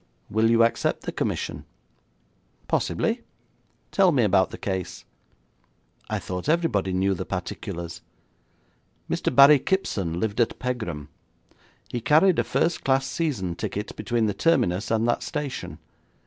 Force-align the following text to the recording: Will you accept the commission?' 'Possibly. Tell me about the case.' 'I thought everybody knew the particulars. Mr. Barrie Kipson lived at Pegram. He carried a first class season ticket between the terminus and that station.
Will 0.31 0.49
you 0.49 0.63
accept 0.63 1.03
the 1.03 1.11
commission?' 1.11 1.63
'Possibly. 2.67 3.21
Tell 3.91 4.11
me 4.11 4.23
about 4.23 4.49
the 4.49 4.57
case.' 4.57 5.05
'I 6.09 6.17
thought 6.17 6.49
everybody 6.49 6.91
knew 6.91 7.13
the 7.13 7.23
particulars. 7.23 8.01
Mr. 9.07 9.29
Barrie 9.35 9.59
Kipson 9.59 10.19
lived 10.19 10.41
at 10.41 10.57
Pegram. 10.57 11.09
He 11.91 12.01
carried 12.01 12.39
a 12.39 12.43
first 12.43 12.83
class 12.83 13.05
season 13.05 13.53
ticket 13.53 13.95
between 13.95 14.25
the 14.25 14.33
terminus 14.33 14.89
and 14.89 15.07
that 15.07 15.21
station. 15.21 15.77